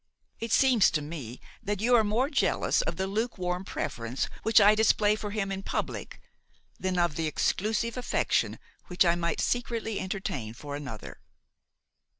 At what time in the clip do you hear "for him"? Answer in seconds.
5.15-5.51